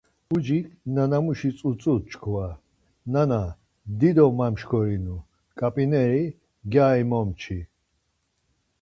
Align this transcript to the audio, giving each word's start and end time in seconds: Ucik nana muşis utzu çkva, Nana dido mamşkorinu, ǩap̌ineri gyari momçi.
Ucik 0.35 0.65
nana 0.95 1.17
muşis 1.25 1.57
utzu 1.69 1.93
çkva, 2.09 2.47
Nana 3.13 3.41
dido 3.99 4.25
mamşkorinu, 4.37 5.17
ǩap̌ineri 5.59 6.23
gyari 6.71 7.03
momçi. 7.09 7.59